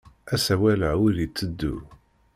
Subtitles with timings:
[0.33, 1.75] Asawal-a ur itteddu.